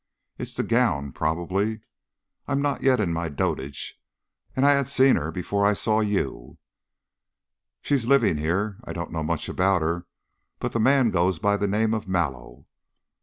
[0.39, 1.81] It's the gown, probably.
[2.47, 4.01] I am not yet in my dotage,
[4.55, 6.57] and I had seen her before I saw you."
[7.83, 8.79] "She's living here.
[8.83, 10.07] I don't know much about her,
[10.57, 12.65] but the man goes by the name of Mallow."